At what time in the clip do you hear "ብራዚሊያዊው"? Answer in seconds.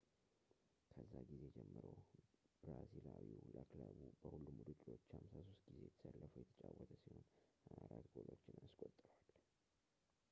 2.61-3.43